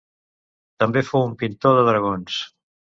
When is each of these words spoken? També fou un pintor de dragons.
També 0.85 1.05
fou 1.11 1.29
un 1.29 1.39
pintor 1.45 1.79
de 1.81 1.87
dragons. 1.93 2.45